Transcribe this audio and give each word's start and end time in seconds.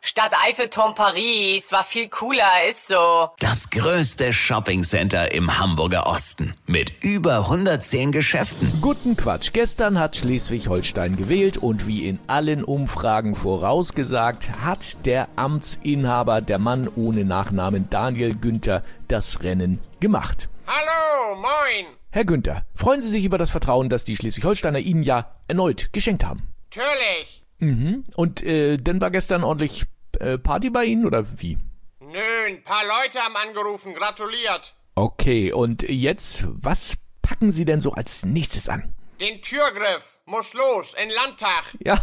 Stadt 0.00 0.32
Eiffelturm 0.46 0.94
Paris 0.94 1.72
war 1.72 1.82
viel 1.82 2.08
cooler, 2.08 2.68
ist 2.70 2.86
so. 2.86 3.30
Das 3.40 3.68
größte 3.70 4.32
Shoppingcenter 4.32 5.32
im 5.32 5.58
Hamburger 5.58 6.06
Osten 6.06 6.54
mit 6.66 6.92
über 7.02 7.38
110 7.38 8.12
Geschäften. 8.12 8.72
Guten 8.80 9.16
Quatsch. 9.16 9.52
Gestern 9.52 9.98
hat 9.98 10.16
Schleswig-Holstein 10.16 11.16
gewählt 11.16 11.58
und 11.58 11.86
wie 11.86 12.06
in 12.08 12.20
allen 12.28 12.62
Umfragen 12.62 13.34
vorausgesagt, 13.34 14.50
hat 14.62 15.04
der 15.04 15.28
Amtsinhaber, 15.36 16.40
der 16.40 16.58
Mann 16.58 16.88
ohne 16.94 17.24
Nachnamen 17.24 17.90
Daniel 17.90 18.34
Günther, 18.34 18.84
das 19.08 19.42
Rennen 19.42 19.80
gemacht. 19.98 20.48
Hallo, 20.66 21.34
moin. 21.36 21.86
Herr 22.10 22.24
Günther, 22.24 22.64
freuen 22.74 23.02
Sie 23.02 23.08
sich 23.08 23.24
über 23.24 23.36
das 23.36 23.50
Vertrauen, 23.50 23.88
das 23.88 24.04
die 24.04 24.16
Schleswig-Holsteiner 24.16 24.78
Ihnen 24.78 25.02
ja 25.02 25.34
erneut 25.48 25.92
geschenkt 25.92 26.24
haben. 26.24 26.54
Natürlich. 26.74 27.42
Mhm. 27.58 28.04
Und 28.16 28.42
äh, 28.42 28.76
dann 28.76 29.00
war 29.00 29.10
gestern 29.10 29.44
ordentlich 29.44 29.84
äh, 30.20 30.38
Party 30.38 30.70
bei 30.70 30.84
Ihnen 30.84 31.06
oder 31.06 31.24
wie? 31.40 31.58
Nö, 32.00 32.46
ein 32.46 32.62
paar 32.64 32.84
Leute 32.84 33.18
haben 33.20 33.36
angerufen, 33.36 33.94
gratuliert. 33.94 34.74
Okay, 34.94 35.52
und 35.52 35.82
jetzt, 35.82 36.46
was 36.48 36.98
packen 37.22 37.52
Sie 37.52 37.64
denn 37.64 37.80
so 37.80 37.92
als 37.92 38.24
nächstes 38.24 38.68
an? 38.68 38.94
Den 39.20 39.40
Türgriff. 39.42 40.18
Muss 40.26 40.52
los, 40.52 40.94
in 41.02 41.08
Landtag. 41.08 41.74
Ja, 41.82 42.02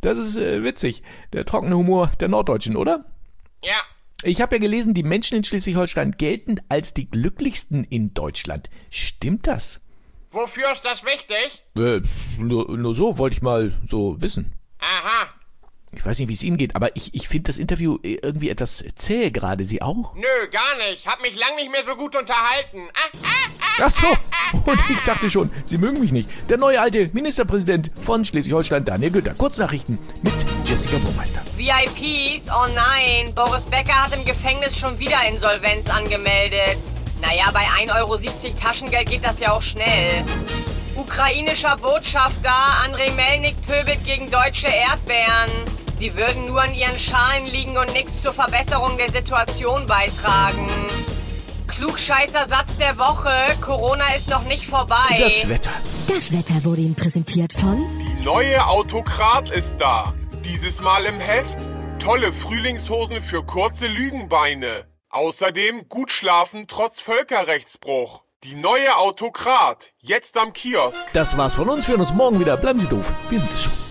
das 0.00 0.18
ist 0.18 0.36
äh, 0.36 0.62
witzig. 0.62 1.02
Der 1.32 1.44
trockene 1.46 1.76
Humor 1.76 2.12
der 2.20 2.28
Norddeutschen, 2.28 2.76
oder? 2.76 3.04
Ja. 3.62 3.80
Ich 4.22 4.42
habe 4.42 4.56
ja 4.56 4.60
gelesen, 4.60 4.92
die 4.92 5.02
Menschen 5.02 5.38
in 5.38 5.44
Schleswig-Holstein 5.44 6.12
gelten 6.12 6.60
als 6.68 6.92
die 6.92 7.10
glücklichsten 7.10 7.84
in 7.84 8.12
Deutschland. 8.12 8.68
Stimmt 8.90 9.46
das? 9.46 9.80
Wofür 10.30 10.72
ist 10.72 10.84
das 10.84 11.02
wichtig? 11.04 11.64
Äh, 11.76 12.02
nur, 12.38 12.76
nur 12.76 12.94
so 12.94 13.16
wollte 13.18 13.36
ich 13.36 13.42
mal 13.42 13.72
so 13.88 14.20
wissen. 14.20 14.52
Aha. 15.00 15.28
Ich 15.92 16.06
weiß 16.06 16.20
nicht, 16.20 16.28
wie 16.28 16.34
es 16.34 16.42
Ihnen 16.44 16.56
geht, 16.56 16.76
aber 16.76 16.94
ich, 16.94 17.14
ich 17.14 17.26
finde 17.26 17.48
das 17.48 17.58
Interview 17.58 17.98
äh, 18.02 18.18
irgendwie 18.22 18.50
etwas 18.50 18.84
zäh 18.94 19.30
gerade. 19.30 19.64
Sie 19.64 19.82
auch? 19.82 20.14
Nö, 20.14 20.48
gar 20.52 20.76
nicht. 20.76 21.06
Hab 21.06 21.20
mich 21.20 21.34
lang 21.34 21.56
nicht 21.56 21.70
mehr 21.70 21.82
so 21.84 21.96
gut 21.96 22.14
unterhalten. 22.14 22.88
Ah, 22.94 23.18
ah, 23.24 23.50
ah. 23.60 23.84
Ach 23.86 23.94
so, 23.94 24.06
und 24.70 24.80
ich 24.90 25.00
dachte 25.00 25.30
schon, 25.30 25.50
Sie 25.64 25.78
mögen 25.78 25.98
mich 25.98 26.12
nicht. 26.12 26.28
Der 26.48 26.58
neue 26.58 26.80
alte 26.80 27.10
Ministerpräsident 27.12 27.90
von 28.00 28.24
Schleswig-Holstein, 28.24 28.84
Daniel 28.84 29.10
Günther. 29.10 29.34
Kurznachrichten 29.34 29.98
mit 30.22 30.34
Jessica 30.64 30.98
Burmeister. 30.98 31.40
VIPs, 31.56 32.48
oh 32.48 32.68
nein. 32.74 33.34
Boris 33.34 33.64
Becker 33.64 34.04
hat 34.04 34.14
im 34.14 34.24
Gefängnis 34.24 34.78
schon 34.78 34.98
wieder 34.98 35.16
Insolvenz 35.28 35.88
angemeldet. 35.88 36.78
Naja, 37.20 37.50
bei 37.52 37.64
1,70 37.84 37.98
Euro 37.98 38.18
Taschengeld 38.60 39.10
geht 39.10 39.24
das 39.24 39.40
ja 39.40 39.52
auch 39.52 39.62
schnell. 39.62 40.24
Ukrainischer 41.00 41.78
Botschafter 41.78 42.54
Andrei 42.84 43.10
Melnik 43.12 43.56
pöbelt 43.66 44.04
gegen 44.04 44.30
deutsche 44.30 44.66
Erdbeeren. 44.66 45.50
Sie 45.98 46.14
würden 46.14 46.44
nur 46.46 46.60
an 46.60 46.74
ihren 46.74 46.98
Schalen 46.98 47.46
liegen 47.46 47.78
und 47.78 47.90
nichts 47.94 48.20
zur 48.20 48.34
Verbesserung 48.34 48.98
der 48.98 49.10
Situation 49.10 49.86
beitragen. 49.86 50.68
Klugscheißer 51.68 52.46
Satz 52.48 52.76
der 52.76 52.98
Woche. 52.98 53.32
Corona 53.62 54.14
ist 54.14 54.28
noch 54.28 54.44
nicht 54.44 54.66
vorbei. 54.66 55.16
Das 55.18 55.48
Wetter. 55.48 55.70
Das 56.06 56.32
Wetter 56.32 56.64
wurde 56.64 56.82
Ihnen 56.82 56.94
präsentiert 56.94 57.54
von 57.54 57.78
Die 57.98 58.22
neue 58.22 58.66
Autokrat 58.66 59.50
ist 59.50 59.78
da. 59.78 60.12
Dieses 60.44 60.82
Mal 60.82 61.06
im 61.06 61.18
Heft. 61.18 61.58
Tolle 61.98 62.30
Frühlingshosen 62.30 63.22
für 63.22 63.42
kurze 63.42 63.86
Lügenbeine. 63.86 64.84
Außerdem 65.08 65.88
gut 65.88 66.12
schlafen 66.12 66.66
trotz 66.68 67.00
Völkerrechtsbruch. 67.00 68.22
Die 68.44 68.54
neue 68.54 68.96
Autokrat. 68.96 69.92
Jetzt 70.00 70.38
am 70.38 70.54
Kiosk. 70.54 71.04
Das 71.12 71.36
war's 71.36 71.52
von 71.52 71.68
uns. 71.68 71.86
Wir 71.86 71.92
hören 71.92 72.00
uns 72.00 72.14
morgen 72.14 72.40
wieder. 72.40 72.56
Bleiben 72.56 72.80
Sie 72.80 72.88
doof. 72.88 73.12
Wir 73.28 73.38
sind 73.38 73.50
es 73.50 73.64
schon. 73.64 73.89